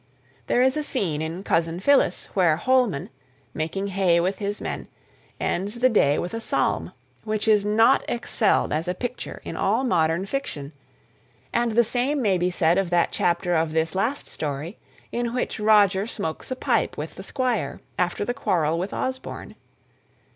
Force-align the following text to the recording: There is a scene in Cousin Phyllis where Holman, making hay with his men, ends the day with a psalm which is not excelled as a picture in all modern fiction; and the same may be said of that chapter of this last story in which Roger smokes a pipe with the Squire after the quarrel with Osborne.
There 0.47 0.63
is 0.63 0.75
a 0.75 0.83
scene 0.83 1.21
in 1.21 1.43
Cousin 1.43 1.79
Phyllis 1.79 2.25
where 2.33 2.55
Holman, 2.55 3.11
making 3.53 3.85
hay 3.89 4.19
with 4.19 4.39
his 4.39 4.59
men, 4.59 4.87
ends 5.39 5.77
the 5.77 5.89
day 5.89 6.17
with 6.17 6.33
a 6.33 6.39
psalm 6.39 6.91
which 7.23 7.47
is 7.47 7.63
not 7.63 8.03
excelled 8.09 8.73
as 8.73 8.87
a 8.87 8.95
picture 8.95 9.41
in 9.43 9.55
all 9.55 9.83
modern 9.83 10.25
fiction; 10.25 10.71
and 11.53 11.73
the 11.73 11.83
same 11.83 12.19
may 12.19 12.39
be 12.39 12.49
said 12.49 12.79
of 12.79 12.89
that 12.89 13.11
chapter 13.11 13.55
of 13.55 13.73
this 13.73 13.93
last 13.93 14.25
story 14.25 14.79
in 15.11 15.35
which 15.35 15.59
Roger 15.59 16.07
smokes 16.07 16.49
a 16.49 16.55
pipe 16.55 16.97
with 16.97 17.13
the 17.13 17.21
Squire 17.21 17.79
after 17.99 18.25
the 18.25 18.33
quarrel 18.33 18.79
with 18.79 18.95
Osborne. 18.95 19.53